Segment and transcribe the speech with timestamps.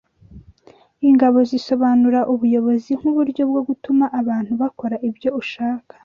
[1.09, 5.93] Ingabo zisobanura ubuyobozi nkuburyo bwo gutuma abantu bakora ibyo ushaka